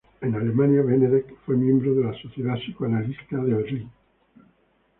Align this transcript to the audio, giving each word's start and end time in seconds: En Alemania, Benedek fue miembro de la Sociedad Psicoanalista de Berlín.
En 0.19 0.33
Alemania, 0.33 0.81
Benedek 0.81 1.35
fue 1.45 1.55
miembro 1.55 1.93
de 1.93 2.05
la 2.05 2.13
Sociedad 2.19 2.55
Psicoanalista 2.55 3.37
de 3.37 3.53
Berlín. 3.53 3.91